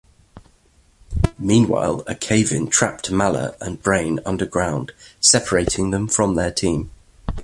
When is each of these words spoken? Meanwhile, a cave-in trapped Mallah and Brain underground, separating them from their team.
Meanwhile, 1.37 2.01
a 2.07 2.15
cave-in 2.15 2.69
trapped 2.71 3.11
Mallah 3.11 3.53
and 3.61 3.79
Brain 3.83 4.19
underground, 4.25 4.93
separating 5.19 5.91
them 5.91 6.07
from 6.07 6.33
their 6.33 6.49
team. 6.51 6.89